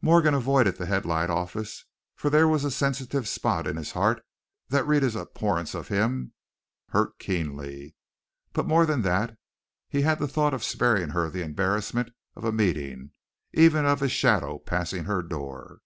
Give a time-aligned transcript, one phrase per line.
[0.00, 1.84] Morgan avoided the Headlight office,
[2.16, 4.24] for there was a sensitive spot in his heart
[4.70, 6.32] that Rhetta's abhorrence of him
[6.92, 7.94] hurt keenly.
[8.54, 9.36] But more than that
[9.90, 13.10] he had the thought of sparing her the embarrassment of a meeting,
[13.52, 15.80] even of his shadow passing her door.